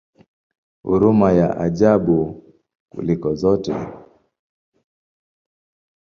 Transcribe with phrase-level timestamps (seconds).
[0.83, 2.43] Huruma ya ajabu
[2.91, 3.75] kuliko zote!